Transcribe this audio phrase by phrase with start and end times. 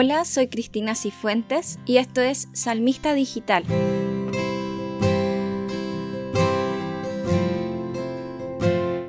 [0.00, 3.64] Hola, soy Cristina Cifuentes y esto es Salmista Digital.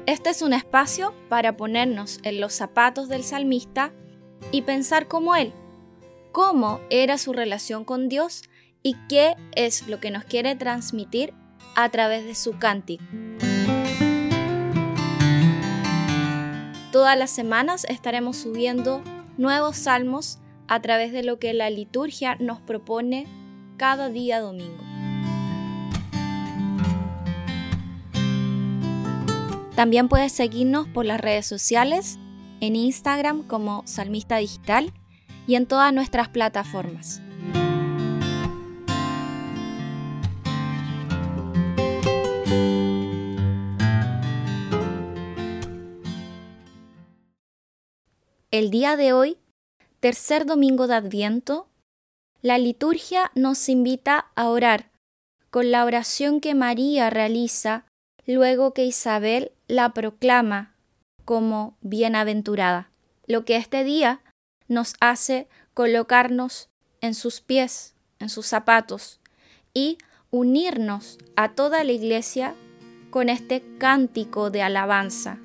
[0.07, 3.94] Este es un espacio para ponernos en los zapatos del salmista
[4.52, 5.54] y pensar como él,
[6.32, 8.42] cómo era su relación con Dios
[8.82, 11.36] y qué es lo que nos quiere transmitir
[11.76, 13.04] a través de su cántico.
[16.92, 19.04] Todas las semanas estaremos subiendo
[19.37, 23.25] nuevos salmos a través de lo que la liturgia nos propone
[23.78, 24.83] cada día domingo.
[29.75, 32.19] También puedes seguirnos por las redes sociales,
[32.61, 34.94] en Instagram como Salmista Digital
[35.47, 37.22] y en todas nuestras plataformas.
[48.52, 49.38] El día de hoy
[50.00, 51.67] tercer domingo de Adviento,
[52.42, 54.92] la liturgia nos invita a orar
[55.50, 57.86] con la oración que María realiza
[58.25, 60.75] luego que Isabel la proclama
[61.25, 62.92] como bienaventurada,
[63.27, 64.22] lo que este día
[64.67, 66.70] nos hace colocarnos
[67.02, 69.20] en sus pies, en sus zapatos,
[69.73, 69.97] y
[70.31, 72.55] unirnos a toda la iglesia
[73.09, 75.39] con este cántico de alabanza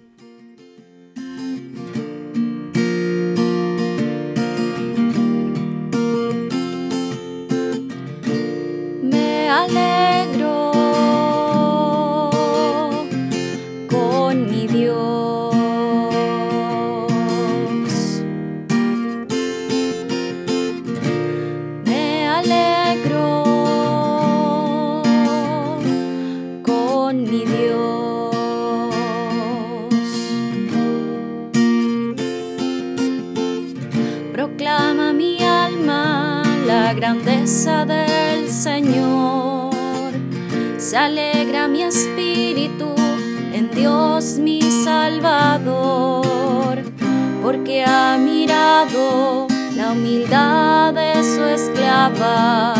[47.44, 49.46] porque ha mirado
[49.76, 52.72] la humildad de su esclava.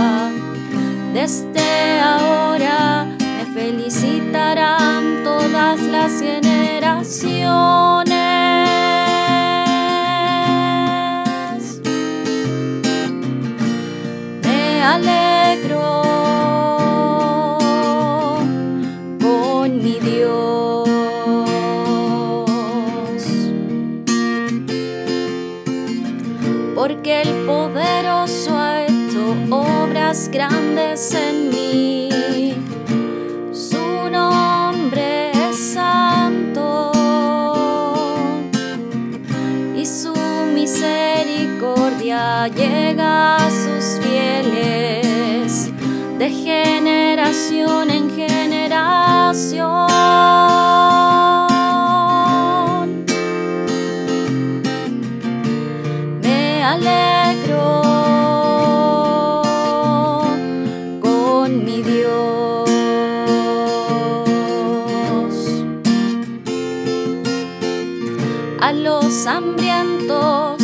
[1.12, 9.03] Desde ahora me felicitarán todas las generaciones.
[30.30, 32.08] Grandes en mí.
[33.52, 36.92] Su nombre es santo
[39.76, 40.14] y su
[40.54, 45.72] misericordia llega a sus fieles
[46.18, 48.03] de generación en
[69.14, 70.60] los hambrientos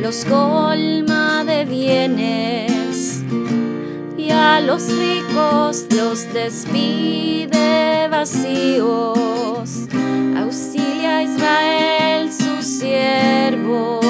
[0.00, 3.22] los colma de bienes
[4.18, 9.86] y a los ricos los despide vacíos.
[10.36, 14.00] Auxilia a Israel su siervo,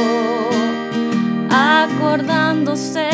[1.51, 3.11] acordándose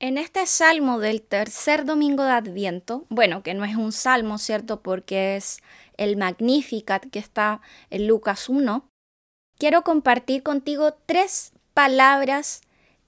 [0.00, 4.80] En este salmo del tercer domingo de Adviento, bueno, que no es un salmo, ¿cierto?
[4.80, 5.60] Porque es
[5.96, 7.60] el Magnificat que está
[7.90, 8.88] en Lucas 1,
[9.58, 12.60] quiero compartir contigo tres palabras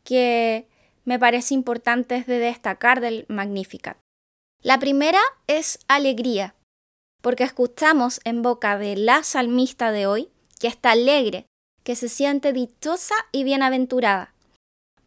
[0.02, 0.66] que
[1.04, 3.96] me parece importantes de destacar del Magnificat.
[4.60, 6.56] La primera es alegría,
[7.22, 10.28] porque escuchamos en boca de la salmista de hoy
[10.58, 11.46] que está alegre,
[11.84, 14.34] que se siente dichosa y bienaventurada.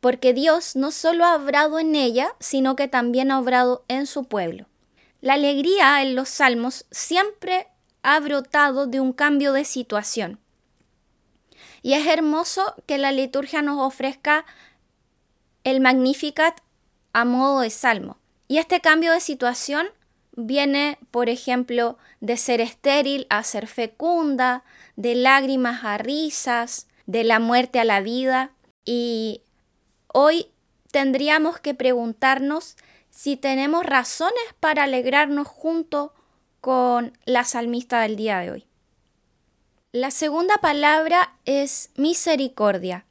[0.03, 4.25] Porque Dios no solo ha obrado en ella, sino que también ha obrado en su
[4.25, 4.65] pueblo.
[5.21, 7.69] La alegría en los salmos siempre
[8.01, 10.41] ha brotado de un cambio de situación.
[11.83, 14.45] Y es hermoso que la liturgia nos ofrezca
[15.63, 16.59] el Magnificat
[17.13, 18.17] a modo de salmo.
[18.49, 19.87] Y este cambio de situación
[20.35, 24.65] viene, por ejemplo, de ser estéril a ser fecunda,
[24.97, 28.51] de lágrimas a risas, de la muerte a la vida.
[28.83, 29.43] Y
[30.13, 30.47] hoy
[30.91, 32.77] tendríamos que preguntarnos
[33.09, 36.13] si tenemos razones para alegrarnos junto
[36.61, 38.67] con la salmista del día de hoy.
[39.91, 43.05] La segunda palabra es misericordia.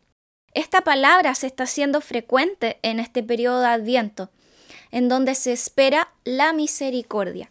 [0.55, 4.31] Esta palabra se está haciendo frecuente en este periodo de Adviento,
[4.91, 7.51] en donde se espera la misericordia.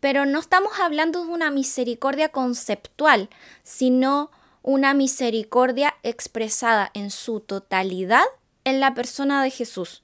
[0.00, 3.30] Pero no estamos hablando de una misericordia conceptual,
[3.62, 4.30] sino
[4.62, 8.24] una misericordia expresada en su totalidad
[8.66, 10.02] en la persona de Jesús.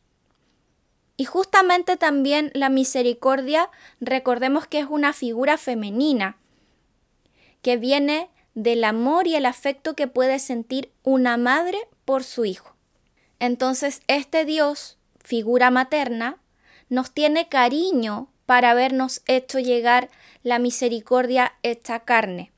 [1.17, 3.69] Y justamente también la misericordia,
[4.01, 6.39] recordemos que es una figura femenina,
[7.61, 12.77] que viene del amor y el afecto que puede sentir una madre por su hijo.
[13.41, 16.39] Entonces, este Dios, figura materna,
[16.89, 20.09] nos tiene cariño para habernos hecho llegar
[20.45, 22.53] la misericordia hecha carne,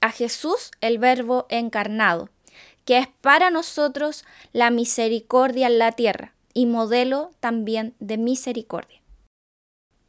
[0.00, 2.28] a Jesús el Verbo encarnado,
[2.84, 9.00] que es para nosotros la misericordia en la tierra y modelo también de misericordia.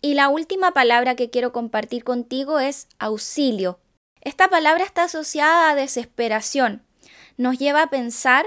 [0.02, 3.80] Y la última palabra que quiero compartir contigo es auxilio.
[4.22, 6.84] Esta palabra está asociada a desesperación.
[7.38, 8.46] Nos lleva a pensar,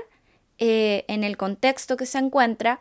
[0.58, 2.80] eh, en el contexto que se encuentra,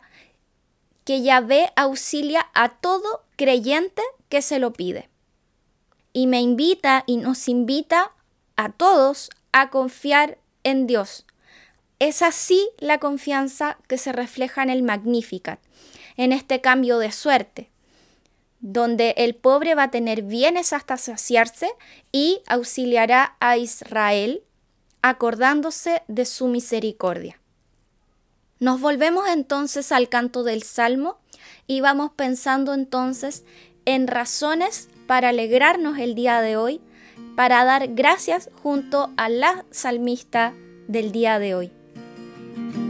[1.04, 5.08] que Yahvé auxilia a todo creyente que se lo pide.
[6.12, 8.12] Y me invita y nos invita
[8.56, 11.24] a todos a confiar en Dios,
[11.98, 15.60] es así la confianza que se refleja en el Magnificat,
[16.16, 17.70] en este cambio de suerte,
[18.60, 21.70] donde el pobre va a tener bienes hasta saciarse
[22.12, 24.42] y auxiliará a Israel,
[25.02, 27.40] acordándose de su misericordia.
[28.60, 31.18] Nos volvemos entonces al canto del Salmo
[31.68, 33.44] y vamos pensando entonces
[33.84, 36.80] en razones para alegrarnos el día de hoy,
[37.36, 40.52] para dar gracias junto a la salmista
[40.88, 41.77] del día de hoy.
[42.58, 42.87] Se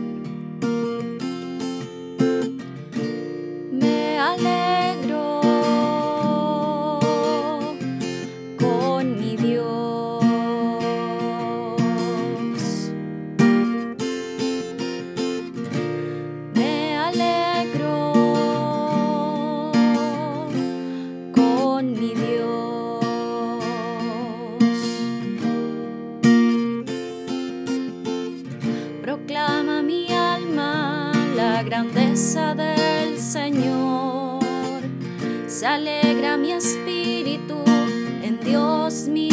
[38.88, 39.28] en Dios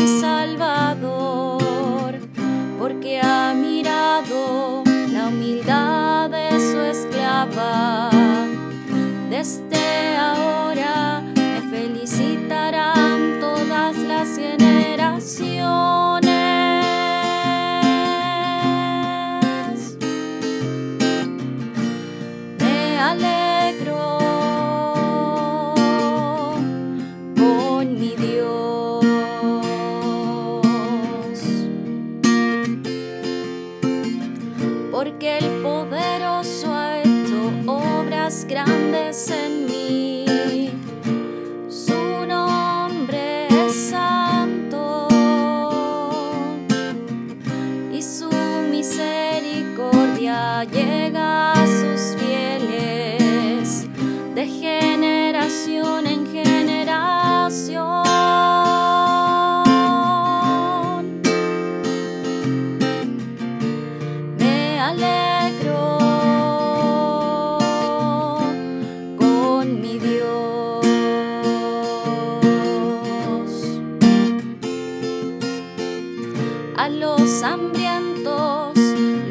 [39.12, 39.65] en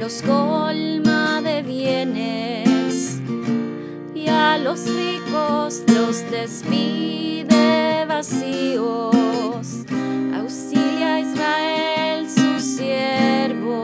[0.04, 3.18] los colma de bienes
[4.14, 9.66] y a los ricos los despide vacíos.
[10.36, 13.83] Auxilia a Israel su siervo.